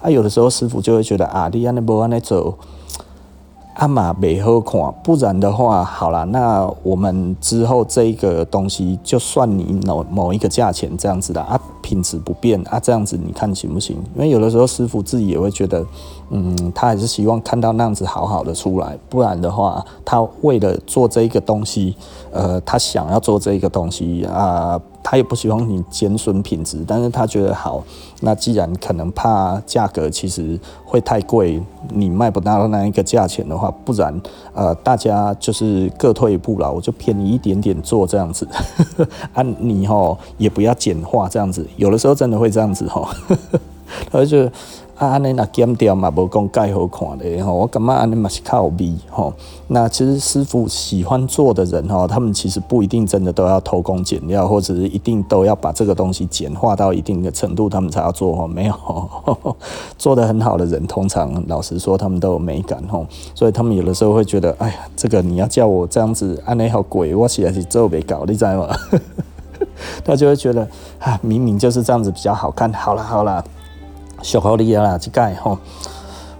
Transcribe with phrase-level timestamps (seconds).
[0.00, 2.56] 啊，有的时候师傅就会觉得啊，你安尼无安尼做。
[3.74, 13.96] 阿玛没好看，不然的话，好了，那我们之后这个东西就算你某某一个价钱这样子的啊，品质不变啊，这样子你看行不行？
[14.16, 15.86] 因为有的时候师傅自己也会觉得，
[16.30, 21.94] 嗯，他还是希望看到那样子好好的出来，不然的话，他为了做这一个东西，
[22.32, 24.80] 呃，他想要做这一个东西啊。
[25.10, 27.82] 他也不希望你减损品质，但是他觉得好，
[28.20, 31.62] 那既然可能怕价格其实会太贵，
[31.94, 34.14] 你卖不到那一个价钱的话，不然
[34.52, 38.46] 呃大家就是各退一步了，我就便宜一点点做这样子，
[39.32, 43.08] 啊你吼也不要简化这样子，有的时候真的会这样子吼，
[44.12, 44.52] 而且。
[44.98, 49.32] 啊，安尼那减掉嘛，无讲盖好看的吼，我感觉安尼嘛是较有味吼。
[49.68, 58.48] 那其实师傅喜欢做的人吼，他们其实不一定真的都要偷工减料，或者是一定都要把这个东西简化到一定的程度，他们才要做吼。
[58.48, 59.56] 没有，呵 呵
[59.96, 63.06] 做得很好的人，通常老实说，他们都有美感吼。
[63.36, 68.76] 所以他们有的时候会觉得，哎呀，这个你要叫我这样子安尼好贵，我实在是做不到，你知道吗？
[70.04, 70.66] 他就会觉得
[70.98, 72.72] 啊，明明就是这样子比较好看。
[72.72, 73.44] 好了好了。
[74.22, 75.58] 小好利啦，这盖吼，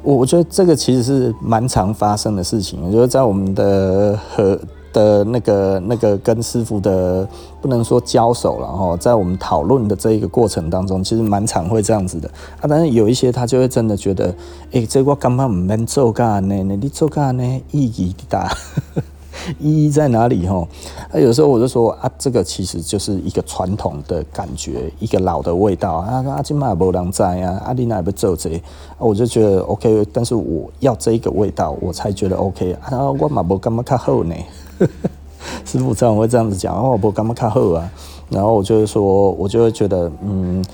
[0.03, 2.81] 我我觉得这个其实是蛮常发生的事情。
[2.85, 4.59] 我觉得在我们的和
[4.93, 7.29] 的那个那个跟师傅的
[7.61, 12.29] 不能说交手了哈，在我们讨论的这一个过程当中，其实蛮常会这样子的
[12.61, 12.65] 啊。
[12.69, 14.35] 但是有一些他就会真的觉得，
[14.73, 18.51] 哎、这个我根本唔免做干呢，你做干呢意义大。
[19.59, 20.47] 意义在哪里？
[20.47, 20.67] 哈，
[21.13, 26.25] 那有时候我就说啊，这个其实就是一个传统的感觉，一个老的味道啊。
[26.29, 28.63] 阿金马无人在啊，阿丽娜也不做这，
[28.99, 30.07] 我就觉得 OK。
[30.13, 33.11] 但是我要这一个味道，我才觉得 OK 啊。
[33.11, 34.35] 我嘛无感觉较好呢，
[35.65, 37.91] 师傅这样会这样子讲，我无感觉较好啊。
[38.31, 40.65] 然后我就会说，我就会觉得，嗯。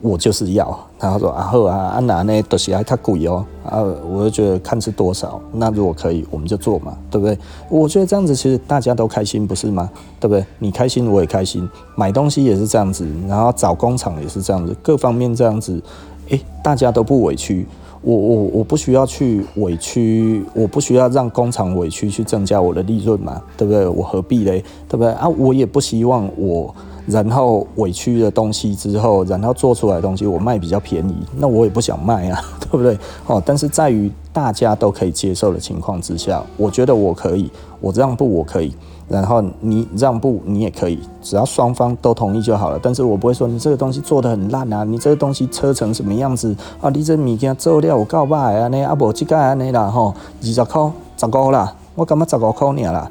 [0.00, 7.36] 我就是要，然后说啊好啊，啊那呢都是还太贵哦，啊我就觉得看是多少，那如果可以我们就做嘛，对不对？
[7.68, 9.90] 我觉得这样子其实大家都开心，不是吗？
[10.20, 10.44] 对不对？
[10.60, 15.82] 你开心我也开心，买东西也是这样子，然后找工厂也是这样子，各方面这样子，
[16.28, 17.66] 诶，大家都不委屈，
[18.02, 23.86] 我我我不需要去委屈，我不需要让工厂委屈去增加我的利润嘛，对不对？
[23.86, 24.62] 我何必嘞？
[24.88, 25.12] 对不对？
[25.12, 26.74] 啊，我也不希望我。
[27.06, 32.98] 然后委屈的东西之后，然后做出来的东西我卖比较便宜，那我也不想卖啊， 对不对？
[33.26, 38.74] 哦，但是在于大家都可以接受的情况之下，我觉得我可以，我让步我可以，
[39.08, 42.78] 然后你让步你也可以，只要双方都同意就好了。
[42.82, 46.90] 但是我不会说你这个东西做得很烂啊，你这个东西车成什么样子啊？
[46.90, 48.68] 你这物件做了有够歹啊？
[48.68, 53.10] 呢啊无这个安尼啦吼，二十块十五啦，我感觉十五块尔啦。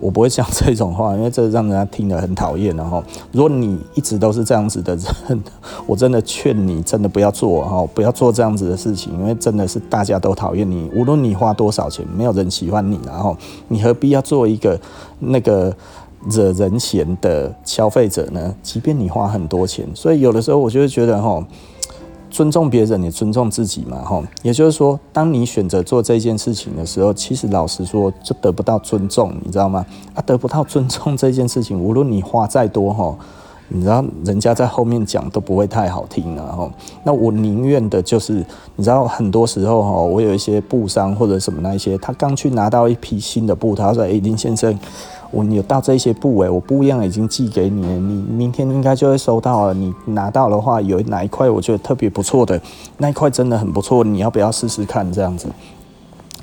[0.00, 2.76] 我不会讲这种话，因为这让人家听得很讨厌。
[2.76, 3.02] 然后，
[3.32, 5.42] 如果你一直都是这样子的人，
[5.86, 10.90] 我真的劝你，真的不要做哈，不要做这样子的事情，因为真的是大家都讨厌你。
[10.94, 12.98] 无论你花多少钱，没有人喜欢你。
[13.06, 13.36] 然后，
[13.68, 14.78] 你何必要做一个
[15.18, 15.74] 那个
[16.30, 18.54] 惹人嫌的消费者呢？
[18.62, 21.44] 即便你花很多钱，所以有的时候我就会觉得哈。
[22.36, 24.22] 尊重别人，也尊重自己嘛，吼。
[24.42, 29.86] 也就是说，当你选择做这件事情的时候，其实老实说，就得不到尊重，你知道吗？
[30.12, 33.16] 啊，得不到尊重这件事情，无论你话再多，吼，
[33.68, 36.70] 你知道，人家在后面讲都不会太好听了，吼。
[37.04, 38.44] 那我宁愿的就是，
[38.74, 44.78] 你知道，很多时候，哈，我有一些布商或者什么那一些，他刚去拿到一批新的布，他说：“哎，林先生。”
[45.36, 49.74] 我有到这些布诶，我布样已经寄给你了，你明天应该就会收到了。
[49.74, 52.58] 你拿到的话，有哪一块我觉得特别不错的，
[52.96, 55.12] 那一块真的很不错，你要不要试试看？
[55.12, 55.46] 这样子，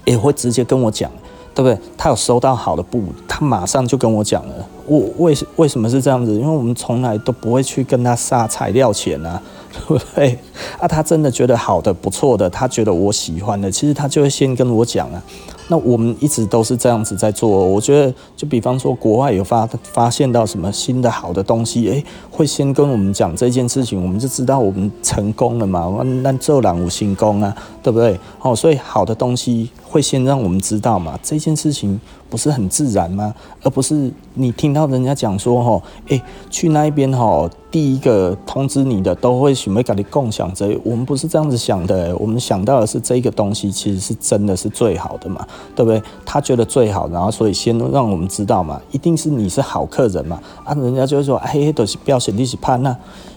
[0.05, 1.09] 也会直接跟我讲，
[1.55, 1.77] 对不对？
[1.97, 4.53] 他有收到好的布，他马上就跟我讲了。
[4.85, 6.31] 我为为什么是这样子？
[6.35, 9.41] 因为我们从来都不会去跟他杀材料钱啊。
[9.73, 10.37] 对不对？
[10.79, 15.23] 啊，他真的觉得好的、不错的，他觉得我喜欢的，其实他就会先跟我讲啊。
[15.67, 17.49] 那我们一直都是这样子在做。
[17.49, 26.03] 我觉得，就比方说，国外有发发现到什么新的好的东西，诶，会先跟我们讲这件事情，我们就知道我们成功了嘛。
[26.21, 28.19] 那做人有成功啊，对不对？
[28.41, 31.19] 哦，所以好的东西会先让我们知道嘛。
[31.21, 32.01] 这件事情
[32.31, 33.31] 不是很自然吗？
[33.61, 36.19] 而不是你听到人家讲说，吼，诶，
[36.49, 37.47] 去那一边，吼。
[37.73, 45.43] 第一个通知你的都会准备跟你共享这，我们不是这样子想的，我们想到的是这个东西其实是真的是最好的嘛，
[45.75, 45.99] 对不对？
[46.23, 52.95] 他觉得最好，然后所以先让我们知道嘛，一定是你是好客人嘛，啊，人家就会说，哎，都是不要选利息判那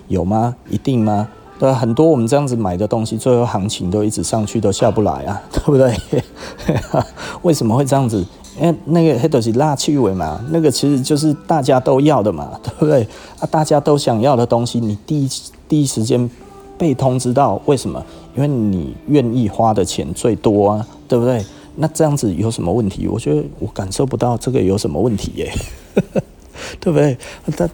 [0.09, 0.55] 有吗？
[0.69, 1.27] 一定吗？
[1.59, 5.95] 对，很多我们这样子买的东西，最后行情都一直上去都下不来啊， 对不对？
[7.43, 8.25] 为什么会这样子？
[8.61, 13.07] 因为那个黑都是辣趣味嘛，那个其实就是大家都要的嘛，对不对？
[13.39, 15.29] 啊，大家都想要的东西，你第一
[15.69, 16.31] 第一时间
[16.79, 18.03] 被通知到，为什么？
[18.35, 21.45] 因为你愿意花的钱最多啊，对不对？
[21.77, 23.07] 那这样子有什么问题？
[23.07, 25.53] 我觉得我感受不到这个有什么问题耶，
[26.81, 27.17] 对不对？
[27.57, 27.69] 大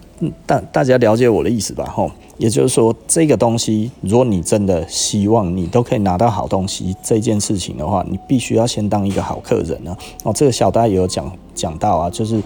[0.47, 1.85] 大大家了解我的意思吧？
[1.85, 9.97] 吼，也就是说，这个东西，如果你真的希望你都可以拿到好东西这件事情的话，你必须要先当一个好客人呢。
[10.25, 12.43] 哦，这个小戴也有讲讲到啊，就是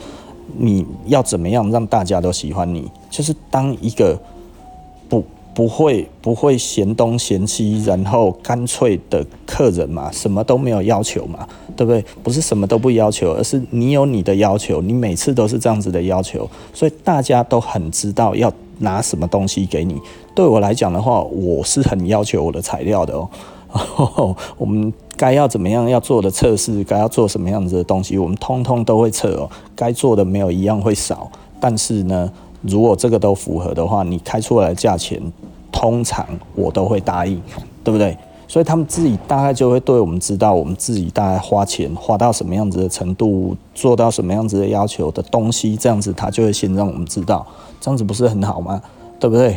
[0.57, 4.19] 你要怎么样让大家都喜欢你，就是当一个
[5.09, 5.25] 不。
[5.57, 12.05] 不会不会嫌东嫌西，然后干脆的客人嘛，什么都没有要求嘛，对不对？
[12.23, 20.01] 不是什么都不要求，而是你有你的要求，你每次都是这样子的要求，所以大家都很知道要拿什么东西给你。
[20.35, 23.29] 对我来讲的话，我是很要求我的材料的哦。
[24.57, 29.51] 我们该要怎么样要做的测试，该要做什么样子的东西，我们通通都会测哦。
[29.75, 31.31] 该做的没有一样会少，
[31.61, 32.31] 但是呢，
[32.63, 35.21] 如果这个都符合的话，你开出来的价钱，
[35.71, 37.41] 通常我都会答应，
[37.85, 38.17] 对不对？
[38.49, 47.45] 所以他们自己大概就会对我们知道，我们自己大概花钱花到什么样子的程度，做到什么样子的要求的东西，这样子他就会先让我们知道，
[47.81, 48.81] 这样子不是很好吗？
[49.19, 49.57] 对不对？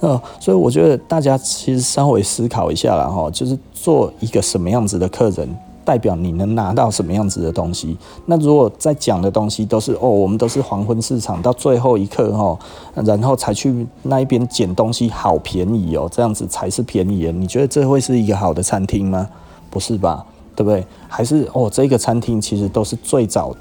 [0.00, 5.48] 嗯， 所以我觉得大家其实稍微思考一下啦，哈，就是做一个什么样子的客人。
[5.84, 7.96] 代表你能拿到什么样子的东西？
[8.24, 12.58] 那如果在讲的东西都是哦，我们都是黄昏市场，到最后一刻哈，
[13.04, 17.30] 然后才去那一边捡东西，好便宜哦，这样子才是便宜的。
[17.30, 19.28] 你觉得这会是一个好的餐厅吗？
[19.70, 20.26] 不是吧？
[20.56, 20.84] 对不对？
[21.06, 23.54] 还是哦，这个餐厅其实都是最早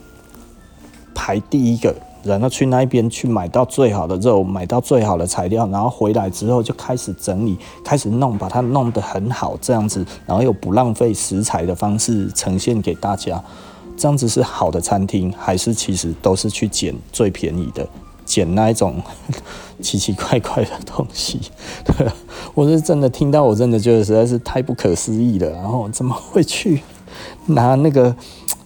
[1.14, 1.94] 排第一个。
[2.26, 13.42] 然后去那边去买到最好的肉，买到最好的材料，然后回来之后就开始整理，开始弄，把它弄得很好，这样子，然后又不浪费食材的方式呈现给大家，
[13.96, 17.88] 这样子是好的餐厅，还是其实都是去捡最便宜的，
[18.26, 19.00] 捡那一种
[19.80, 21.40] 奇奇怪怪的东西？
[22.56, 26.82] 我是真的听到，我真的觉得实在是太不可思议了，然后怎么会去
[27.46, 28.16] 拿那个？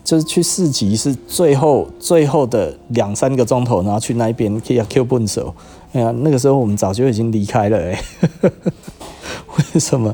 [0.10, 5.54] 就是去市集是最后最后的两三个钟头，然后去那边 K Q 笨手，
[5.94, 8.02] 哎呀，那个时候我们早就已经离开了哎，
[9.74, 10.12] 为什么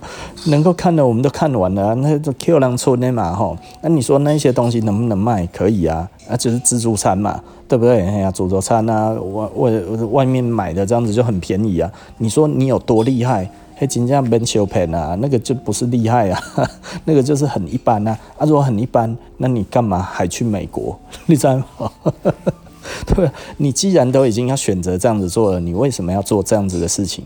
[0.47, 1.95] 能够看的我们都看完了？
[1.95, 5.47] 那个 Q 两村的嘛吼，那你说那些东西能不能卖？
[5.47, 8.05] 可以啊，那就是自助餐嘛，对不对？
[8.05, 9.71] 哎呀，自助餐啊，外外
[10.11, 11.89] 外面买的这样子就很便宜啊。
[12.17, 13.49] 你说你有多厉害？
[13.77, 16.41] 嘿，真正免相骗啊，那个就不是厉害啊，
[17.03, 18.17] 那个就是很一般啊。
[18.37, 20.97] 啊，如果很一般，那你干嘛还去美国？
[21.27, 21.91] 你知道吗？
[23.07, 27.25] 对，你既然都已经要选择这样子做了，你为什么要做这样子的事情？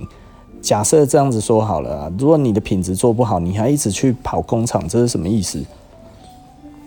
[0.59, 5.63] 假设这样子说好了啊，如果你的品质做不好，你还一直去跑工厂，这是什么意思？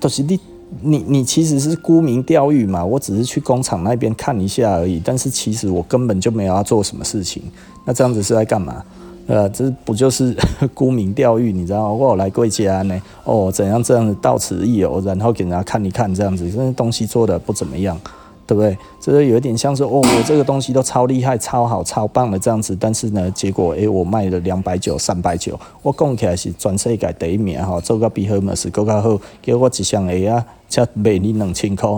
[0.01, 0.41] 都、是你
[0.81, 2.85] 你你其实是沽名钓誉嘛。
[2.85, 7.41] 我只是去工厂那边看一下而已，但是其实我根本就没有要做什么事情。
[7.85, 8.83] 那这样子是在干嘛？
[9.27, 10.35] 呃，这不就是
[10.75, 11.53] 沽名钓誉？
[11.53, 11.93] 你知道吗？
[11.93, 17.99] 我来贵家呢，哦，怎样这样子到此一游，然后给人家看一看这样子，这东西做的不怎么样，
[18.47, 18.77] 对不对？
[19.01, 31.89] 这是有点像是哦，我这个东西都超厉害、超好、超棒的这样子，但是呢，结果诶，我卖了两百九、三百九，我讲起来是全世界第一名哈，做个比赫尔斯更加好，给我一箱 A 啊，才卖你两千块。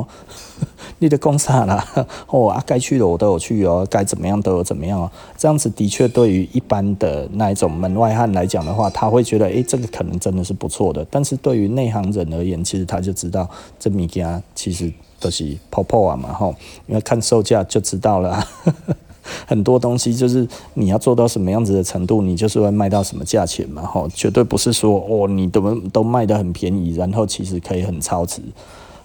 [0.99, 1.85] 你的讲啥啦？
[2.29, 5.11] 哦啊，该去的我都有去哦，该怎么样都有怎么样哦。
[5.37, 11.04] 这样子的确对于一般的那一种门外汉来讲的话，他会觉得，诶、这个可能真的是不错的。
[11.11, 14.90] 但是对于内行人而言，其实他就知道这物件其实
[15.25, 16.54] 都是泡泡啊嘛，吼，
[16.87, 18.47] 因为看售价就知道了。
[19.49, 28.43] 很多东西就是你要做到什么样子的程度，你就是会卖到什么价钱嘛，吼，绝对不是说哦，你都都卖得很便宜，然后其实可以很超值，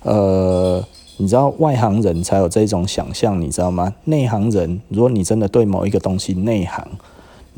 [0.04, 0.84] 呃。
[1.22, 3.94] 你知道外行人才有这种想象，你知道吗？
[4.06, 6.88] 内行人，如果你真的对某一个东西内行，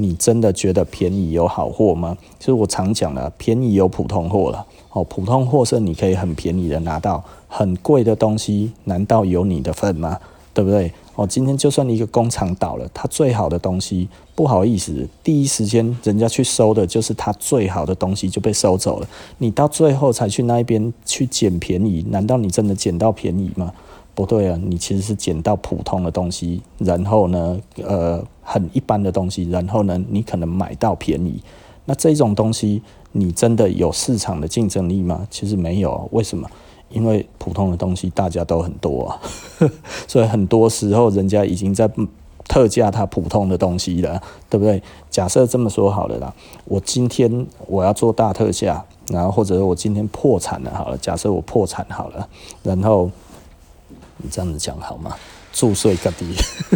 [0.01, 2.17] 你真的觉得便宜有好货吗？
[2.39, 4.65] 就是我常讲的，便宜有普通货了。
[4.91, 10.17] 哦，普通货是你可以很便宜的拿到，很贵的东西，难道有你的份吗？
[10.53, 10.91] 对不对？
[11.15, 19.07] 哦，今天就算你一个工厂倒了，它最好的东西，不好意思，第一时间人家去收的就是它最好的东西就被收走了。
[19.37, 23.71] 你到最后才去那边去捡便宜，难道你真的捡到便宜吗？
[24.13, 31.41] 不对啊，你其实是捡到普通的东西，然后呢，呃，很一般的东西，然后呢，你可能买到便宜。
[31.85, 32.81] 那这种东西，
[33.13, 35.25] 你真的有市场的竞争力吗？
[35.29, 36.49] 其实没有，为什么？
[36.89, 39.19] 因为普通的东西大家都很多啊，
[40.07, 41.89] 所以很多时候人家已经在
[42.49, 44.83] 特价它普通的东西了，对不对？
[45.09, 46.33] 假设这么说好了啦，
[46.65, 52.27] 我今天我要做大特价，然后或者我今天破产了好了，假设我破产好了，
[52.61, 53.09] 然后
[54.21, 55.15] 你这样子讲好吗？
[55.53, 56.25] 注税更低，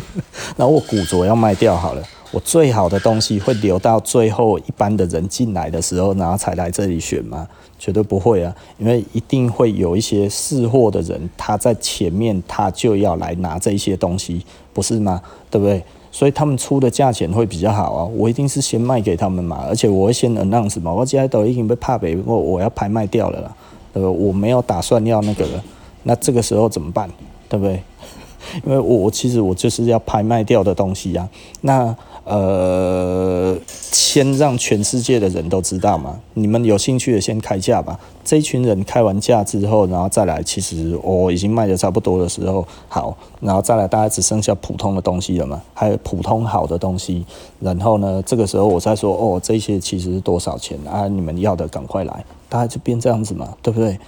[0.58, 2.04] 那我古着要卖掉好了。
[2.32, 7.48] 我最好的东西会留到最后一般的人进来的时候，然后才来这里选吗？
[7.80, 15.22] 绝对不会啊，因为一定会有一些试货的人，他在前面他就要来拿这些东西，不是吗？
[15.50, 15.82] 对不对？
[16.12, 23.56] 所以他们出的价钱会比较好啊，我一定是先卖给他们嘛，而且我会先 announce 嘛，我现在都已经被怕北，我我要拍卖掉了啦，
[23.94, 24.26] 对不对？
[24.28, 25.64] 我没有打算要那个了，
[26.04, 27.10] 那这个时候怎么办？
[27.50, 27.82] 对不对？
[28.64, 31.28] 因为我其实我就是要拍卖掉的东西啊，
[31.62, 38.00] 那呃，先让全世界的人都知道嘛，你们有兴趣的先开价吧。
[38.24, 47.26] 这一群人开完价之后，然后再来，其实我已经卖的差不多的时候，好，然后再来，大家只剩下普通的东西了嘛，还有普通好的东西，
[47.60, 51.08] 然后呢，这个时候我再说，哦，这些其实是多少钱啊？
[51.08, 54.00] 你们要的赶快来，大家就变这样子嘛，对不对？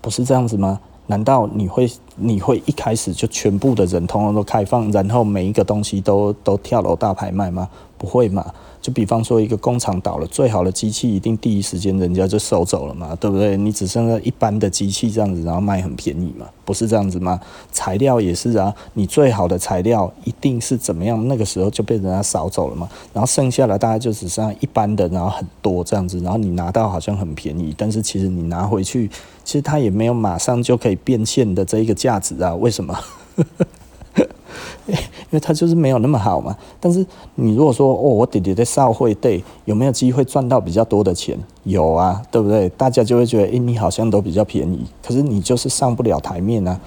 [0.00, 0.80] 不是这样子吗？
[1.06, 7.68] 难道你会你会一开始就全部的人通通都开放，然后每一个东西都都跳楼大拍卖吗？
[8.02, 8.52] 不会嘛。
[8.80, 13.56] 就比方说，一个工厂倒了，最好的机器一定第一时间人家就收走了嘛，对不对？
[13.56, 17.38] 你只剩下一般的机器这样子，然后卖很便宜嘛，不是这样子吗？
[17.70, 21.28] 材料也是啊，你最好的材料一定是怎么样？
[21.28, 29.08] 那个时候就被人家扫走了嘛，然后剩下的大概就只剩一般的，然后很多这样子，然后你拿到好像很便宜，但是其实你拿回去，
[29.44, 32.98] 其实它也没有马上就可以变现的这一个价值啊，为什么？
[34.86, 34.94] 因
[35.30, 36.56] 为他就是没有那么好嘛。
[36.80, 37.04] 但是
[37.36, 41.38] 你如果说哦，我弟弟在少会对，有没有机会赚到比较多的钱？
[41.64, 42.68] 有啊，对不对？
[42.70, 46.78] 大家就会觉得，诶，你好像都比较便宜，可是你就是上不了台面啊。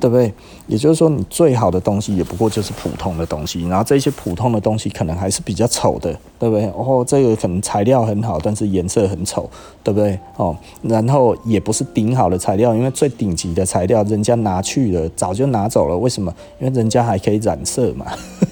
[0.00, 0.34] 对不对？
[0.66, 6.66] 也就是说，你最好的东西也不过就是普通的东西，然后这些普通的东西可能还是比较丑的，对不对？
[6.68, 9.48] 哦，这个可能材料很好，但是颜色很丑，
[9.82, 10.18] 对不对？
[10.36, 15.96] 哦，然后也不是顶好的材料，因为最顶级的材料人家拿去了，早就拿走了。
[15.96, 16.34] 为什么？
[16.58, 18.06] 因为人家还可以染色嘛，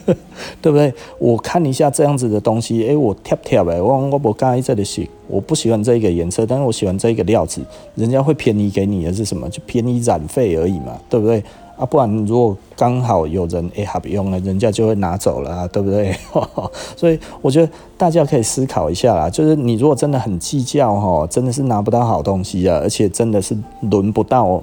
[0.60, 0.92] 对不对？
[1.18, 7.62] 我看一下这样子的东西，诶，我贴贴呗，我我不介意这里写，我不喜欢这个颜色，但是我喜欢这个料子，
[7.94, 9.48] 人家会便宜给你的是什么？
[9.48, 11.42] 就便宜染费而已嘛，对不对？
[11.82, 16.14] 啊，不然如果刚好有人哎还不用了，人家就会拿走了， 对不对？
[16.96, 23.56] 所以我觉得大家可以思考一下啦，就是你如果真的很计较哈，真的是拿不到好东西啊，而且真的是
[23.90, 24.62] 轮不到，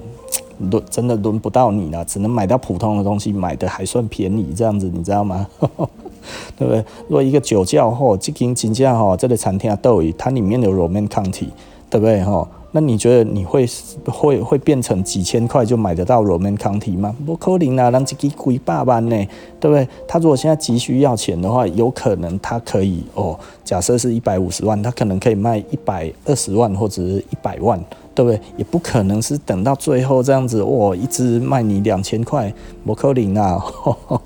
[0.60, 5.46] 轮真的轮不到你了，只能买到普通的东西，买的还算便宜，这样子你知道吗？
[6.58, 6.78] 对不对？
[7.08, 11.48] 如果一个酒窖吼，这间金价吼，这个餐厅都有，它里面有 Roman Conti，
[11.90, 12.24] 对不对？
[12.24, 12.48] 哈。
[12.72, 13.68] 那你觉得你会
[14.06, 17.16] 会会变成几千块就买得到 Roman County 吗？
[17.26, 19.16] 不可能啊，人家几百万呢，
[19.60, 19.88] 对不对？
[20.08, 27.84] 他如果现在急需要钱的话，有可能他可以哦，假设是一百五十万，他可能可以卖一百二十万或者是一百万，
[28.14, 28.40] 对不对？
[28.58, 32.54] 也不可能是等到最后这样子，哦，一只卖你两千块，
[32.86, 33.58] 不可能啊。
[33.58, 34.22] 呵 呵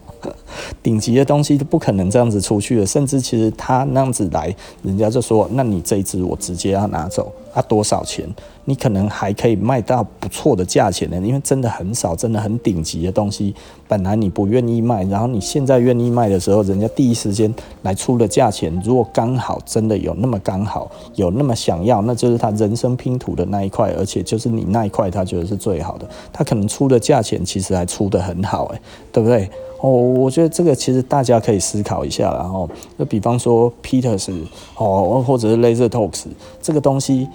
[0.82, 8.28] 顶级的东西都不可能这样子出去的，甚至其实他那样子来，人家就说：“那你这一支我直接要拿走，啊多少钱？
[8.66, 13.54] 你可能还可以卖到不错的价钱呢，因为真的很少，真的很顶级的东西，
[13.90, 28.82] 本来你不愿意卖，然后你现在愿意卖的时候，人家第一时间来出的价钱，如果刚好真的有那么刚好，有那么想要，那就是他人生拼图的那一块，而且就是你那一块，他觉得是最好的，他可能出的价钱其实还出得很好，诶，
[29.12, 29.50] 对不对？”
[29.84, 34.32] 哦，我觉得这个其实大家可以思考一下，然后就比方说 Peters
[34.78, 36.24] 哦，或者是 Laser Talks
[36.62, 37.28] 这个东西，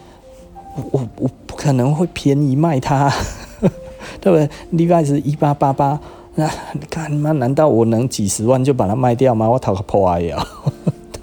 [0.90, 3.12] 我我不可能会便宜卖它，
[4.18, 6.00] 对不对？Levi's 一八八八，
[6.36, 6.50] 那
[6.88, 9.50] 干嘛难道我能几十万就把它卖掉吗？
[9.50, 10.42] 我讨个破啊呀！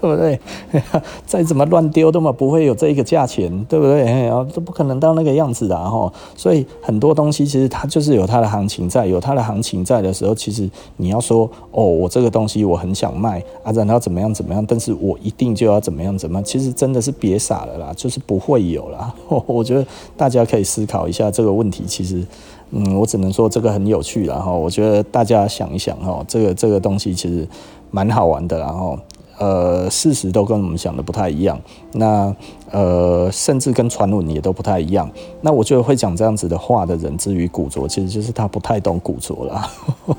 [0.06, 0.40] 对不对？
[1.26, 4.04] 再怎么乱丢都嘛不会有这一个价钱，对不对？
[4.04, 6.12] 然后都不可能到那个样子的哈。
[6.36, 19.12] 所以很多东西其实它就是有它的行情在，有它的行情在的时候，其实你要说哦，我这个东西我很想卖啊，然后怎么样怎么样，但是我一定就要怎么样怎么样，其实真的是别傻了啦，就是不会有啦。
[19.46, 19.86] 我觉得
[20.16, 21.84] 大家可以思考一下这个问题。
[21.86, 22.24] 其实，
[22.70, 24.52] 嗯，我只能说这个很有趣啦哈。
[24.52, 27.46] 我觉得大家想一想哈，这个这个东西其实
[27.90, 28.98] 蛮好玩的，然后。
[29.38, 31.60] 呃，事实都跟我们想的不太一样，
[31.92, 32.34] 那
[32.70, 35.10] 呃，甚至跟传闻也都不太一样。
[35.40, 39.70] 那我觉得会讲这样子的话的人，至于古着，其实就是他不太懂古着啦。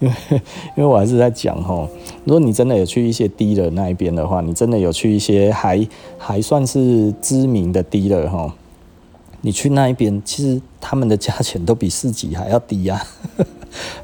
[0.00, 0.14] 因为，
[0.76, 1.86] 因为我还是在讲齁，
[2.24, 8.52] 如果你真的有去一些低的那一边的话，你真的有去一些还还算是知名的低的哈，
[9.42, 13.04] 你去那一边，其实他们的价钱都比市集还要低呀。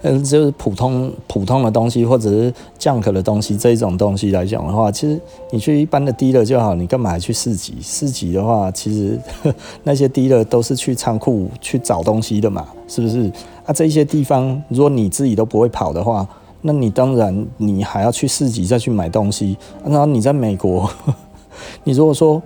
[0.02, 7.74] 嗯，就是普通普通的东西，或者是 junk 的东西，这一种东西来讲的话，其实你去一般的低了就好，你干嘛还去市集？
[7.82, 9.18] 市集的话，其实
[9.82, 13.30] 那些低了都是去仓库去找东西的嘛，是不是？
[13.66, 16.26] 啊，这些地方如果你自己都不会跑的话，
[16.62, 19.56] 那你当然你还要去市集再去买东西。
[19.84, 20.88] 然后你在美国，
[21.84, 22.40] 你如果说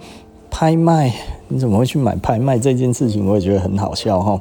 [0.50, 1.14] 拍卖，
[1.48, 3.26] 你怎么会去买拍卖这件事情？
[3.26, 4.40] 我也觉得很好笑哈。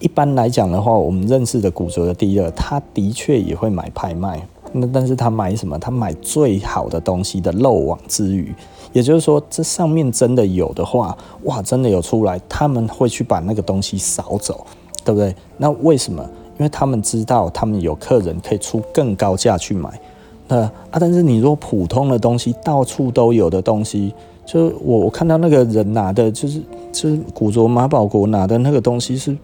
[0.00, 4.40] 一般来讲的话，我们认识的古着的 dealer，他的确也会买拍卖。
[4.72, 5.78] 那但是他买什么？
[5.78, 8.54] 他买最好的东西的漏网之鱼。
[8.92, 14.64] 也就是说，这上面真的有的话，哇，真的有出来，他们会去把那个东西扫走，
[15.04, 15.34] 对不对？
[15.56, 16.22] 那为什么？
[16.58, 20.00] 因为他们知道，他们有客人可以出更高价去买。
[20.46, 24.14] 那啊，但是你如果普通的东西，到处都有的东西，
[24.46, 26.62] 就我我看到那个人拿的，就是
[26.92, 29.36] 就是古着马保国拿的那个东西是。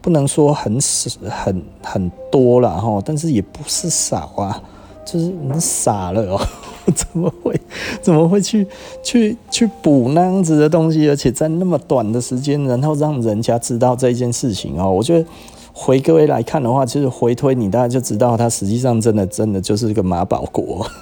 [0.00, 4.62] 不能说很少很很多了哈，但是也不是少啊，
[5.04, 6.40] 就是你傻了哦，
[6.94, 7.60] 怎么会
[8.00, 8.66] 怎么会去
[9.02, 15.26] 去去补那样子的东西，而且在那么短的时间，然后让人家知道这件事情哦，我觉得
[15.72, 20.86] 回各位来看的话，其实回推你大家就知道，它实际上真的真的就是一个马保国。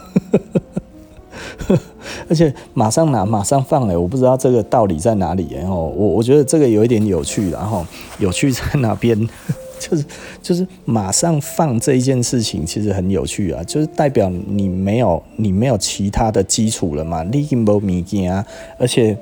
[2.28, 5.49] 而且马上拿，马上放了，我不知道这个道理在哪里。
[5.54, 7.85] 然后我我觉得这个有一点有趣，然后
[8.18, 9.18] 有趣在哪边？
[9.78, 10.04] 就是
[10.42, 18.44] 就是马上放这一件事情，其实很有趣啊，就是代表你没有你没有其他的基础了嘛，你已经没物件啊，
[18.76, 19.16] 而且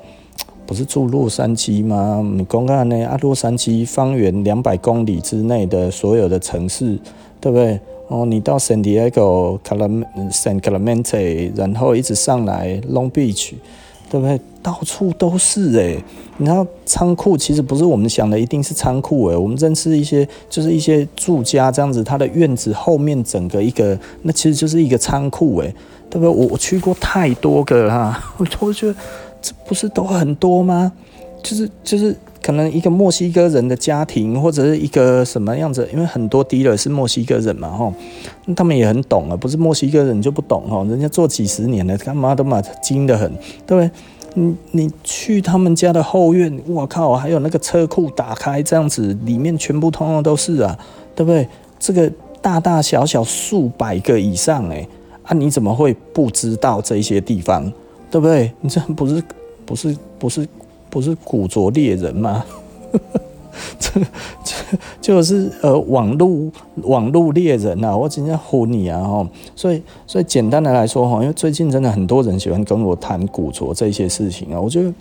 [0.65, 2.27] 不是住洛杉矶吗？
[2.35, 6.97] 你公看呢啊，洛杉矶方圆两百公里之内的所有的城市，
[7.39, 7.79] 对不对？
[8.07, 9.59] 哦，你到 San Diego、
[10.31, 13.53] San Clemente，然后一直上来 Long Beach，
[14.09, 14.39] 对不对？
[14.63, 16.01] 到处都是诶。
[16.37, 19.35] 你知道仓库其实不是我们想的，一定是仓库诶。
[19.35, 25.75] 我们认识一些，就是一些住家这样子，它的院子后面整个一个，那其实就是一个仓库诶，
[26.09, 26.47] 对不对？
[26.49, 28.95] 我去过太多个了，我我觉得
[29.41, 30.91] 这不是都很多吗？
[31.43, 32.15] 就是就是。
[32.47, 35.85] 可能一个墨西哥人的家庭，或者是一个什么样子？
[35.91, 37.93] 因为很多 dealer 是墨西哥人嘛，吼，
[38.55, 43.29] 他们也很懂啊，不是墨西哥人就不懂哦，人家做几十年了，干嘛都嘛精得很，
[43.65, 43.91] 对不对？
[44.35, 50.79] 你你去他们家的后院，我靠，还有那个车库打开这样子，里面全部通通都是啊，
[51.13, 51.45] 对不对？
[51.77, 52.09] 这个
[52.41, 54.87] 大大小小数百个以上，哎，
[55.23, 57.69] 啊，你怎么会不知道这些地方？
[58.09, 58.49] 对不对？
[58.61, 59.21] 你这不是
[59.65, 60.47] 不是不是。
[60.97, 62.43] 不是古着猎人吗？
[63.79, 64.01] 这
[64.43, 64.55] 这
[64.99, 66.51] 就是呃网络
[66.83, 67.95] 网络猎人啊！
[67.95, 68.99] 我今天唬你啊！
[69.03, 74.91] 哈，所以所以简单的来说哈，因为最近真的很多人喜欢跟我谈古着这些事情啊，我觉得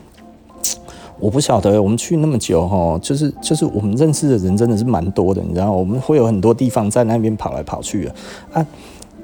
[1.18, 8.11] 我不晓得我们去那么久哈，就是就是我们认识的人真的是蛮多的，你知道，我们会有很多地方在那边跑来跑去
[8.52, 8.66] 啊。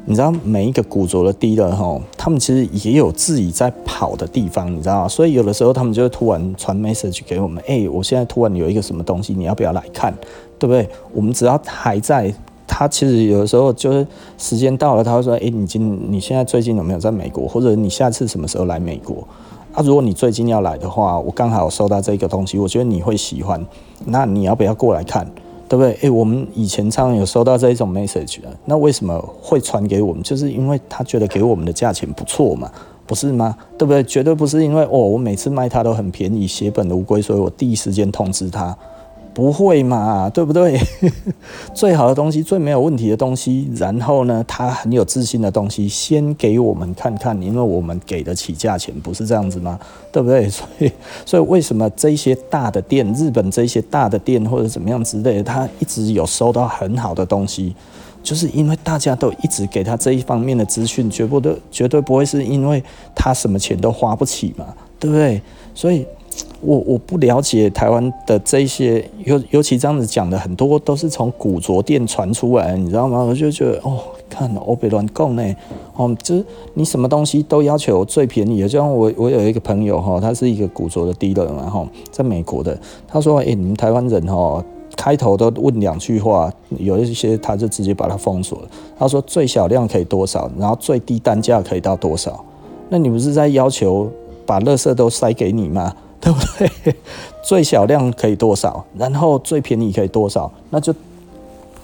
[0.04, 5.08] 你知道每一个古着的 dealer 哈，他们其实也有自己在跑的地方，你知道吗？
[5.08, 10.12] 所以有的时候他们就会突然传 message 给我们，哎、我现在突然有一个什么东西，你要不要来看？
[10.58, 10.88] 对不对？
[11.12, 12.34] 我们只要还在，
[12.66, 14.06] 他其实有的时候就是
[14.38, 17.46] 时间到了，他会说，哎、你今你现在最近有没有在美国？
[17.46, 19.26] 或者你下次什么时候来美国？
[19.72, 23.64] 啊，如果你最近要来的话，我刚好收到这个东西，我觉得你会喜欢，
[24.04, 25.26] 那你要不要过来看？
[25.72, 25.96] 对不对？
[26.02, 30.22] 诶，我们以前常常有收到这一种 message 的，那为什么会传给我们？
[30.22, 32.70] 就是因为他觉得给我们的价钱不错嘛，
[33.06, 33.56] 不是吗？
[33.78, 34.04] 对不对？
[34.04, 38.76] 绝对不是因为哦，我每次卖他都很便宜，血本无归，所以我第一时间通知他。
[39.34, 40.78] 不会嘛，对不对？
[41.72, 49.78] 最好的东西，最没有问题的东西，然后呢，他很有自信的东西，先给我们看看，因为我们给得起价钱，不是这样子吗？
[50.12, 50.48] 对不对？
[50.50, 50.92] 所以，
[51.24, 57.74] 所以为什么这些大的店，日本这些大的店或者怎么样之类的，他一直有收到很好的东西，
[58.22, 62.82] 就是因为大家都一直给他这一方面的资讯，绝不都绝对不会是因为
[63.14, 64.66] 他什么钱都花不起嘛，
[65.00, 65.40] 对不对？
[65.74, 66.06] 所以。
[66.62, 73.18] 我我不了解台湾的这些，尤尤其这样子讲的很多都是从古着店传出来，你知道吗？
[73.22, 73.98] 我就觉得哦，
[74.31, 75.42] 看欧北乱供呢，
[75.96, 76.44] 哦，就是
[76.75, 84.64] 你什么东西都要求最便宜的，就像我我有一个朋友哈，他是一个古着的 dealer 嘛哈，在美国的，他说哎、你们台湾人哈，
[84.96, 88.68] 开头都问两句话，有一些他就直接把它封锁了。
[88.96, 92.44] 他说最小量可以多少，然后最低单价可以到多少？
[92.88, 94.09] 那你不是在要求
[94.46, 95.92] 把垃圾都塞给你吗？
[96.22, 96.94] 对不对？
[97.42, 98.82] 最小量可以多少？
[98.96, 100.50] 然后最便宜可以多少？
[100.70, 100.94] 那就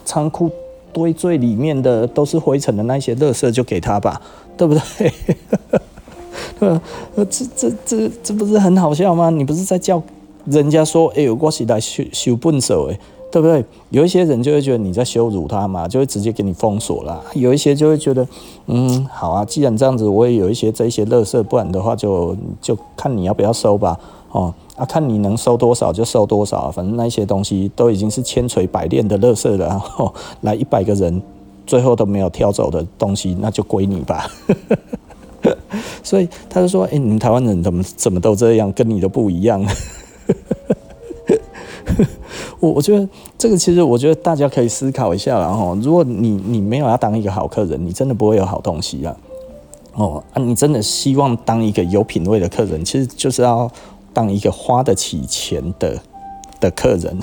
[0.04, 0.48] 仓库
[0.92, 4.22] 堆最里面的都是灰尘的那些垃圾就给他吧，
[4.56, 5.12] 对不对？
[6.60, 6.80] 呃，
[7.28, 9.28] 这这这这不是很好笑吗？
[9.28, 10.02] 你不是在叫
[10.46, 12.98] 人家说，哎呦，我是来修修笨手，哎。
[13.30, 13.62] 对不对？
[13.90, 17.22] 有一些人就会觉得你在羞辱他嘛，就会直接给你封锁了。
[17.34, 18.26] 有一些就会觉得，
[18.68, 24.00] 嗯，好啊，既然这样子，我也有一些这些垃圾，不然的话就就看你要不要收吧。
[24.30, 29.66] 哦，啊，看你能收多少就收多少，反正那些东西都已经是千锤百炼的垃圾了。
[29.66, 31.22] 然 后来一百个人
[31.66, 34.30] 最后都没有挑走的东西，那就归你吧。
[36.02, 39.64] 所以他就说：“哎、你们台湾人怎么怎么都这样，跟你都不一样。
[42.60, 49.16] ”我我觉得这个其实，我觉得大家可以思考一下，然后如果你你没有要当一个好客人，你真的不会有好东西啊。
[49.94, 53.70] 哦啊，你真的希望当一个有品位的客人，其实就是要
[54.18, 55.96] 当一个花得起钱的
[56.58, 57.16] 的客人。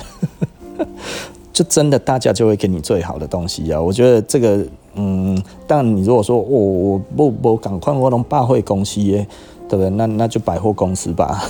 [1.52, 3.80] 就真的大家就会给你最好的东西啊！
[3.80, 4.62] 我觉得这个，
[4.94, 6.60] 嗯，但你如果说我
[6.92, 9.26] 我不不赶快我能百货公司耶，
[9.66, 9.88] 对不对？
[9.90, 11.42] 那那就百货公司吧。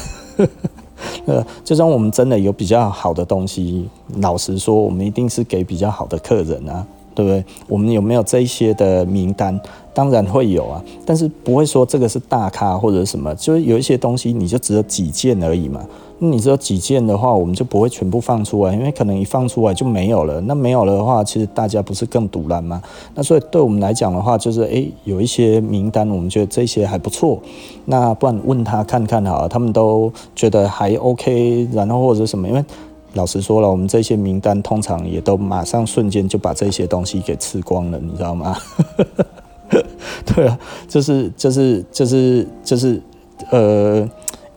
[1.26, 7.44] 呃，就算我们真的有比较好的东西，老实说，我们一定是给比较好的客人啊，对不对？
[7.66, 9.58] 我们有没有这一些的名单？
[9.92, 15.80] 当然会有啊，但是不会说这个是大咖或者什么，就是有一些东西你就只有几件而已嘛。
[16.18, 20.38] 那你只有几件的话，我们就不会全部放出来，因为可能一放出来就没有了。
[20.42, 22.82] 那没有了的话，其实大家不是更赌烂吗？
[23.14, 27.38] 那所以对我们来讲的话，就是诶、有一些名单，我们觉得这些还不错。
[27.86, 32.46] 那不然问他看看好了，他们都觉得还 OK，然后或者什么？
[32.48, 32.62] 因为
[33.16, 38.56] 老实说了，我们这些名单通常也都马上瞬间就把这些东西给吃光了，你知道吗？
[40.24, 43.02] 对啊，就是就是就是就是
[43.50, 44.08] 呃。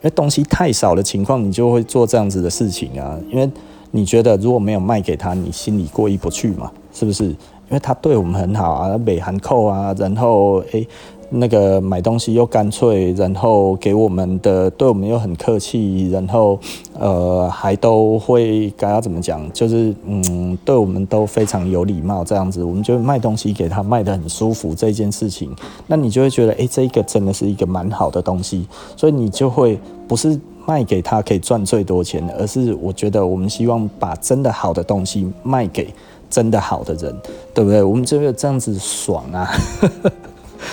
[0.02, 3.18] 因为东西太少的情况，你就会做这样子的事情啊。
[3.30, 3.46] 因为
[3.90, 7.24] 你觉得如果没有卖给他，你心里过意不去嘛，是不是？
[7.24, 7.36] 因
[7.68, 10.88] 为他对我们很好啊，美韩扣啊，然后诶。
[11.30, 16.58] 那个买东西又干脆，然后给我们的对我们又很客气，然后
[16.98, 25.54] 呃还都会该要怎么讲，就是嗯对我们都非常有礼貌这样子，我们就卖东西给他卖得很舒服这件事情，
[25.86, 28.66] 那你就会觉得哎这个真的是一个蛮好的东西，
[28.96, 35.92] 所以你就会不是卖给他可以赚最多钱，而是我觉得我们希望把真的好的东西卖给
[36.28, 37.14] 真的好的人，
[37.54, 37.82] 对不对？
[37.82, 39.48] 我们就会这样子爽啊。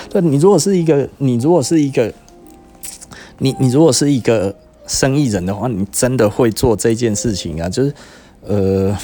[0.09, 2.11] 对，你如果是一个，你如果是一个，
[3.39, 4.55] 你你如果是一个
[4.87, 7.67] 生意人的话，你真的会做这件事情啊？
[7.69, 7.93] 就是，
[8.45, 8.97] 呃，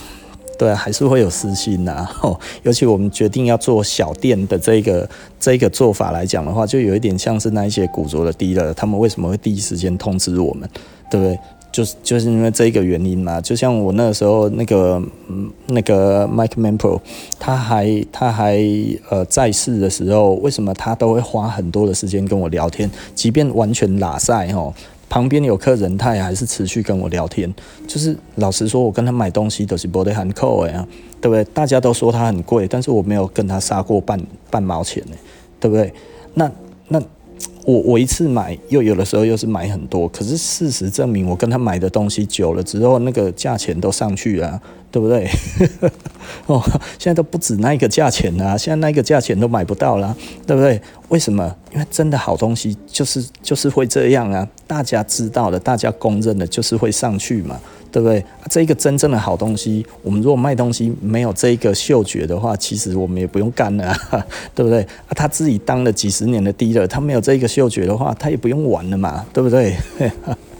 [0.57, 2.07] 对啊，还是会有私心呐。
[2.21, 10.69] 哦，尤其我们决定要做小店的这个这个做法来讲的话，就有一点像是那一些古着的 dealer，他们为什么会第一时间通知我们，
[11.11, 11.39] 对不对？
[11.73, 17.01] 就是就是因为这个原因嘛，就像我那个时候那个嗯那个 Mike Mampro，
[17.39, 18.59] 他还他还
[19.09, 22.89] 呃在世的时候，为什么他都会花很多的时间跟我聊天？
[23.15, 24.71] 即便完全拉赛哦，
[25.09, 27.51] 旁边有客人，他也还是持续跟我聊天。
[27.87, 30.87] 就是老实说，我跟他买东西都是不得含扣呀，
[31.19, 31.43] 对不对？
[31.55, 35.15] 大家都说他很贵，但是我没有跟他杀过半半毛钱呢，
[35.59, 35.91] 对不对？
[36.35, 36.51] 那
[36.87, 37.01] 那。
[37.65, 45.29] 我我一次买，又有的时候又是买很多，可是事实证明，我跟他买的东西久了之后，那个价钱都上去了，对不对？
[46.47, 46.61] 哦，
[46.99, 50.81] 现在都不止那个价钱了，现在那个价钱都买不到了，对不对？
[51.07, 51.55] 为什么？
[51.73, 57.59] 因为真的好东西就是就是会这样啊，大家知道的，大家公认的，就是会上去嘛。
[57.93, 58.19] 对不对？
[58.19, 64.25] 啊，这个真正的好东西，我们如果卖东西没有这一个嗅觉的话，其实我们也不用干了啊，
[64.55, 64.81] 对不对？
[64.81, 69.77] 啊，他自己当了几十年的 dealer，他没有这一个嗅觉的话，他也不用玩了嘛，对不对？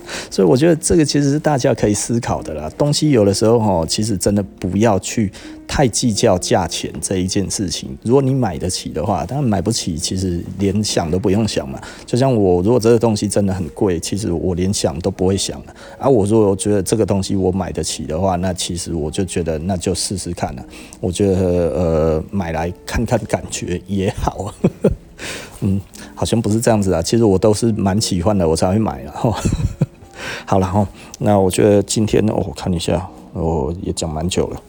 [0.30, 2.70] 所以我觉得这个其实是大家可以思考的啦。
[2.78, 5.32] 东西有的时候哈，其实真的不要去
[5.68, 7.98] 太计较价钱这一件事情。
[8.04, 11.80] 如果你买得起的话，当然买不起，其实连想都不用想嘛。
[12.06, 15.76] 就像我，如果这个东西真的很贵，其实我连想都不会想了。
[16.00, 20.66] 啊，我如果觉得这个东西我买得起的话，那其实我就觉得那就试试看了。
[21.00, 24.54] 我觉得呃，买来看看感觉也好。
[25.62, 25.80] 嗯，
[26.14, 27.02] 好像不是这样子啊。
[27.02, 29.34] 其实我都是蛮喜欢的，我才会买然后。
[30.46, 30.88] 好了哈，
[31.20, 34.62] 那我觉得今天，我看一下，我也讲蛮久了，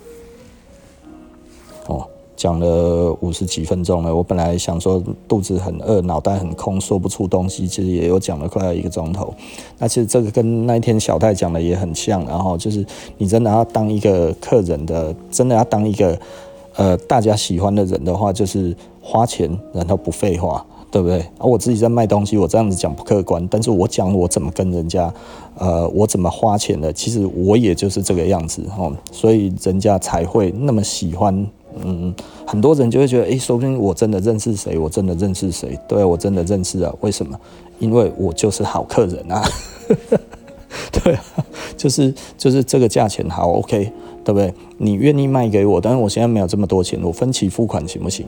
[1.86, 4.14] 哦，讲了五十几分钟了。
[4.14, 9.32] 我本来想说肚子很饿，脑袋很空，说不出东西，其实也有讲了快要一个钟头。
[9.78, 12.84] 那其实这个跟那一天小戴讲的也很像，然后就是
[13.18, 16.18] 你真的要当一个客人的，真的要当一个
[16.76, 20.64] 呃大家喜欢的人的话，就是花钱然后不废话。
[20.94, 21.18] 对不对？
[21.38, 25.12] 而我自己在卖东西，我这样子讲不客观，但是我讲我怎么跟人家，
[25.58, 31.44] 呃，我怎么花钱的，其实我也就是这个样子哦，所以人家才会那么喜欢。
[31.84, 32.14] 嗯，
[32.46, 36.94] 很多人就会觉得，诶，说不定我真的认识谁，我真的认识谁，对，我真的认识啊？
[37.00, 37.36] 为什么？
[37.80, 39.42] 因为我就是好客人啊。
[41.02, 41.24] 对啊，
[41.76, 43.90] 就是就是这个价钱好，OK，
[44.24, 44.54] 对不对？
[44.78, 48.24] 你愿意卖给我，但是我现在没有这么多钱，我分期付款行不行？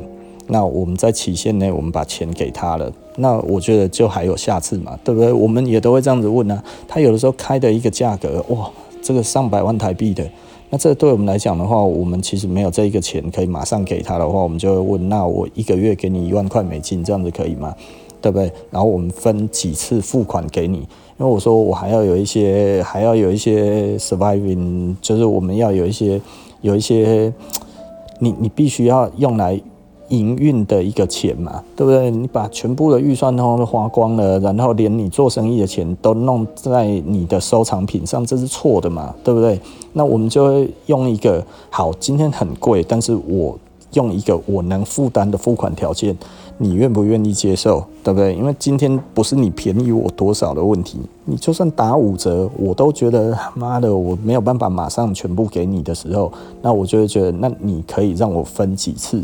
[0.48, 5.32] 那我们在期限内，我们把钱给他了，那我觉得就还有下次嘛，对不对？
[5.32, 6.62] 我们也都会这样子问啊。
[6.86, 8.70] 他有的时候开的一个价格，哇，
[9.02, 10.24] 这个上百万台币的，
[10.70, 17.74] 那这对我们来讲的话，我们其实没有这一个钱可以马上给他的话，我们就会问：那我一个月给你一万块美金，这样子可以吗？
[18.22, 18.50] 对不对？
[18.70, 20.78] 然后我们分几次付款给你？
[21.18, 26.20] 因为我说我还要有一些，还要有一些 surviving，就是我们要有一些，
[26.60, 27.32] 有一些，
[28.20, 29.60] 你你必须要用来。
[30.08, 32.10] 营运的一个钱嘛，对不对？
[32.10, 39.60] 你把全部的预算都花光了，然后连你做生意的钱都弄在你的收藏品上，这是错的嘛，对不对？
[39.92, 43.58] 那我们就会用一个好，今天很贵，但是我
[43.92, 46.16] 用一个我能负担的付款条件，
[46.58, 47.84] 你愿不愿意接受？
[48.04, 48.34] 对不对？
[48.34, 56.30] 因为今天不是你便宜我多少的问题，你就算打五折，我都觉得妈的，我没有办法马上全部给你的时候，
[56.62, 59.22] 那我就会觉得，那你可以让我分几次。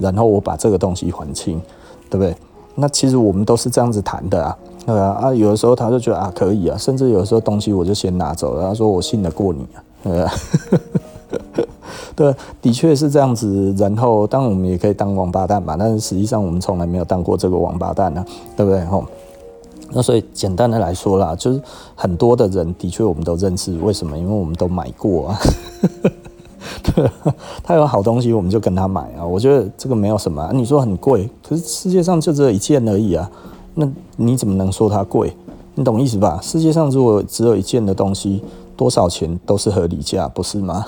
[0.00, 1.60] 然后我把这个东西还清，
[2.08, 2.34] 对不对？
[2.76, 10.32] 那其实我们都是这样子谈的啊，对啊啊，有的时候他就觉得啊可以啊，甚至有的时候东西我就先拿走了，他说我信得过你啊，对啊，
[12.16, 13.74] 对，的确是这样子。
[13.76, 18.24] 然后当然我们也可以当王八蛋嘛，但是实际上我们从来没有当过这个王八蛋啊，
[18.56, 18.82] 对不对？
[18.86, 19.04] 吼，
[19.90, 21.60] 那所以简单的来说啦，就是
[21.94, 24.16] 很多的人的确我们都认识，为什么？
[24.16, 25.38] 因为我们都买过啊。
[26.94, 27.10] 对，
[27.62, 29.24] 他有好东西，我们就跟他买啊。
[29.24, 30.50] 我觉得这个没有什么啊。
[30.52, 33.30] 你说很贵，可是世界上就只有一件而已啊。
[33.74, 35.32] 那你怎么能说它贵？
[35.74, 36.38] 你懂意思吧？
[36.42, 38.42] 世界上如果只有一件的东西，
[38.76, 40.84] 多少钱都是合理价，不是吗？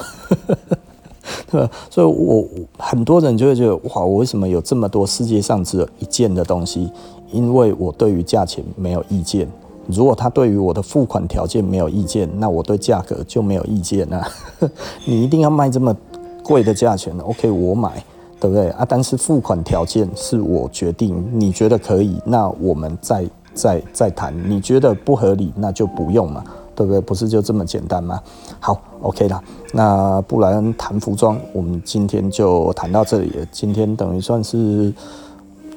[1.51, 1.71] 对吧？
[1.89, 2.45] 所以我
[2.77, 6.91] 很多人就会觉得，哇，我为什么有这么多世界上只有一件的东西？
[7.31, 9.49] 因为我对于价钱没有意见。
[9.89, 14.27] 如果他对于我的付款条件没有意见，那我对价格就没有意见啊。
[15.05, 15.95] 你一定要卖这么
[16.43, 18.03] 贵的价钱，OK，我买，
[18.41, 18.87] 对不对啊？
[18.89, 24.35] 但是付款条件是我决定，你觉得可以，那我们再再再谈。
[24.49, 27.01] 你觉得不合理，那就不用嘛，对不对？
[27.01, 28.21] 不是就这么简单吗？
[28.61, 29.43] 好，OK 啦。
[29.73, 33.47] 那布莱恩谈服装，我们今天就谈到这里了。
[33.51, 34.93] 今天等于算是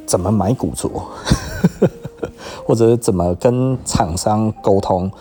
[0.06, 0.90] 怎么买古着。
[2.66, 5.12] 或者怎么跟厂商沟通？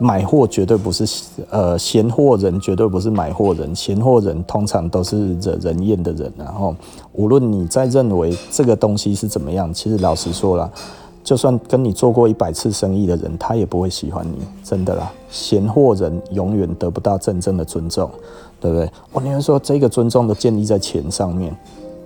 [0.00, 1.04] 买货绝对不是
[1.50, 3.74] 呃闲货人，绝对不是买货人。
[3.74, 6.32] 闲货人通常都是惹人厌的人。
[6.38, 6.72] 然后，
[7.14, 10.70] 无论你在认为这个东西是怎么样，其实老实说了，
[11.24, 15.10] 就算跟你做过一百次生意的人，他也不会喜欢你，真的啦。
[15.28, 18.08] 闲货人永远得不到真正的尊重，
[18.60, 18.88] 对不对？
[19.12, 21.52] 我宁愿说这个尊重都建立在钱上面。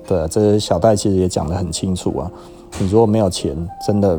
[0.08, 2.32] 对，这个小戴其实也讲得很清楚啊。
[2.78, 3.56] 你如果没有钱，
[3.86, 4.18] 真的。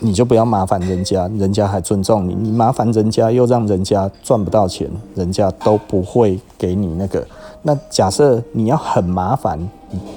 [0.00, 2.34] 你就不要麻烦人家，人家还尊重你。
[2.34, 7.26] 你麻烦人家，又让人家赚不到钱，人家都不会给你那个。
[7.62, 9.58] 那假设你要很麻烦，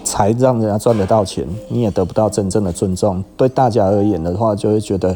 [0.03, 3.23] 才让人家赚得到钱，你也得不到真正的尊重。
[3.37, 5.15] 对大家而言的话，就会觉得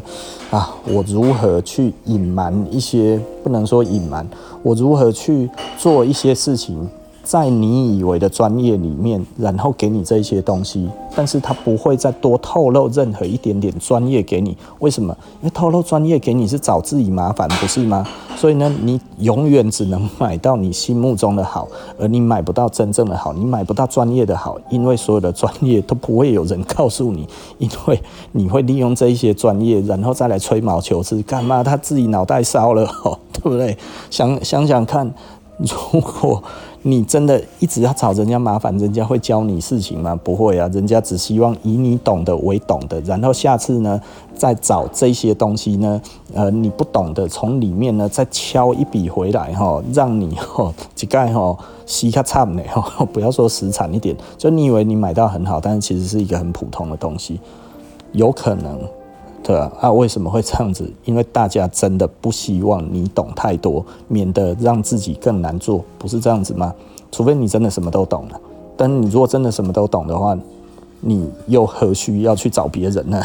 [0.50, 3.20] 啊，我如何去隐瞒一些？
[3.42, 4.26] 不能说隐瞒，
[4.62, 6.88] 我如何去做一些事情？
[7.22, 14.56] 在你以为的专业里面，然后给你这些东西，但是他不会再多透露任何一点点专业给你。
[14.80, 15.16] 为什么？
[15.40, 18.04] 因为透露专业给你是找自己麻烦，不是吗？
[18.36, 31.62] 所以呢，你永远只能买到你心目中的好，而你买不到真正的好，你买不到专业的好，因为所有的专业都不会有人告诉你，因为你会利用这一些专业，然后再来吹毛求疵，干嘛？
[31.62, 32.84] 他自己脑袋烧了，
[33.32, 33.78] 对不对？
[34.10, 35.14] 想想想看，
[35.58, 36.42] 如果。
[36.84, 40.18] 你真的一直要找人家麻烦，人家会教你事情吗？
[40.24, 44.00] 不会啊，人家只希望以你懂得为懂的，然后下次呢，
[44.34, 46.02] 再找这些东西呢，
[46.34, 57.38] 呃，你不懂的，从里面呢再敲一笔回来哈，让你哈几盖哈洗个惨呢哈， 不要说死惨一点，就你以为你买到很好，但是其实是一个很普通的东西，
[58.12, 58.80] 有可能。
[59.42, 60.88] 对啊，啊，为什么会这样子？
[61.04, 66.72] 因为大家真的不希望你懂太多，免得让自己更难做，不是这样子吗？
[67.10, 68.40] 除非你真的什么都懂了。
[68.76, 70.38] 但你如果真的什么都懂的话，
[71.00, 73.20] 你又何须要去找别人呢？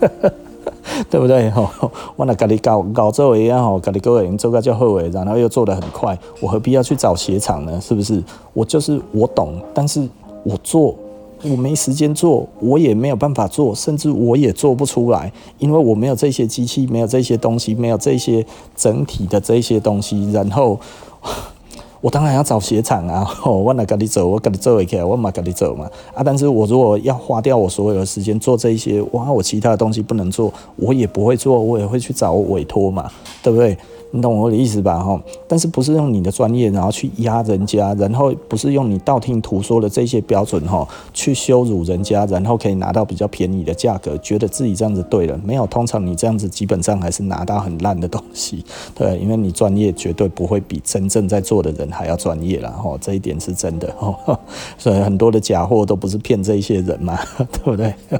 [1.10, 1.50] 对不对？
[1.50, 1.68] 吼，
[2.14, 7.80] 我那跟你搞搞这一样吼，跟你各位做个叫后尾，然后又做得很快，我何必要去找鞋厂呢？
[7.80, 8.22] 是不是？
[8.52, 10.08] 我就是我懂，但是
[10.44, 10.94] 我做。
[11.42, 18.44] 我没时间做，我也没有办法做，甚至我也做不出来，因为我没有这些机器，没有这些东西，没有这些
[18.74, 20.30] 整体的这些东西。
[20.32, 20.78] 然后
[22.00, 25.88] 我当然要找鞋厂啊， 我哪跟你走，我跟你做一下，我嘛跟你走嘛。
[26.14, 33.10] 啊，但是我如果要花掉我所有的时间做这一些，哇，我其他的东西不能做，我也不会做，我也会去找委托嘛，
[33.42, 33.76] 对不对？
[34.16, 34.98] 你懂我的意思吧？
[34.98, 45.38] 哈，但是不是用你的专业然后去压人家，然后不是用你道听途说的这些标准哈去羞辱人家，然后可以拿到比较便宜的价格，觉得自己这样子对了。
[45.44, 54.38] 没有，通常你这样子基本上还是拿到很烂的东西，对，因为你专业绝对不会比真正在做的人还要专业了哈，这一点是真的哈。
[54.78, 57.18] 所以很多的假货都不是骗这一些人嘛，
[57.52, 57.94] 对不对？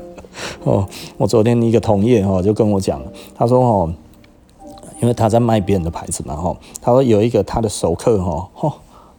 [0.64, 3.00] 哦，我昨天一个同业哈就跟我讲，
[3.34, 3.92] 他说哦，
[5.00, 8.72] 因为他在卖别人的牌子嘛，吼，他说有一个他的熟客吼，吼，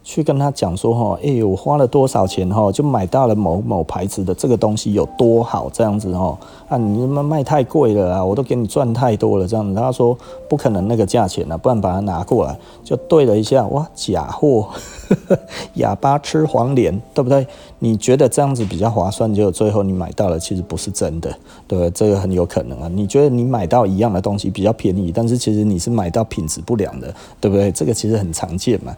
[0.08, 10.16] 去跟他讲说吼，哎，我花了多少钱吼，就买到了某某牌子的这个东西有多好这样子吼，啊，你他妈卖太贵了啊，我都给你赚太多了这样子，他说
[10.48, 14.68] 不可能那个价钱啊，不然把它拿过来，就对了一下，哇，假货。
[15.74, 17.46] 哑巴吃黄连，对不对？
[17.78, 21.30] 你觉得这样子比较划算，结果最后你买到了，其实不是真的，
[21.66, 21.90] 对不对？
[21.90, 22.90] 这个很有可能啊。
[22.92, 27.72] 你觉得你买到一样的东西比较便宜，但是其实你是买到品质不良的，对不对？
[27.72, 28.94] 这个其实很常见嘛。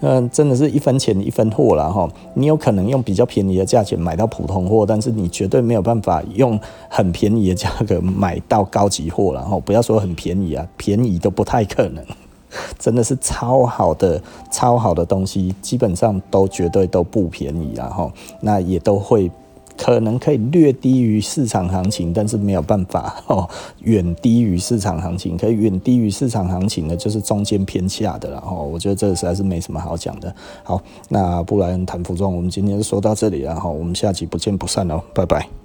[0.00, 2.08] 嗯， 真的是一分钱一分货了哈。
[2.34, 9.58] 你有可能用比较便宜的价钱买到普通货，但是你绝对没有办法用很便宜的价格买到高级货了哈。
[9.60, 12.04] 不要说很便宜啊，便宜都不太可能。
[12.78, 19.30] 真的是超好的、超好的东西，基本上都绝对都不便宜，然后那也都会
[19.76, 23.48] 可能可以略低于市场行情，但是没有办法哦，
[23.80, 28.62] 远低于市场行情，可以远低于市场行情的，就是中间偏下的了哦。
[28.64, 30.34] 我觉得这实在是没什么好讲的。
[30.62, 35.61] 好，那布莱恩谈服装，我们今天就说到这里了哈，我们下期不见不散哦，拜拜。